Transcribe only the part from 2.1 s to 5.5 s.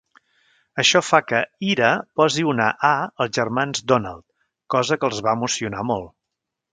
posi una A als germans Donald, cosa que els va